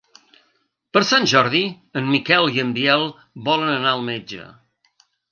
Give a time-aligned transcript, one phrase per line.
[0.97, 1.59] Per Sant Jordi
[2.01, 3.05] en Miquel i en Biel
[3.49, 4.49] volen anar al metge.